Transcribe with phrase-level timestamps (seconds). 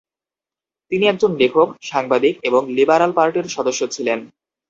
[0.91, 4.19] তিনি একজন লেখক, সাংবাদিক এবং লিবারাল পার্টির সদস্য ছিলেন।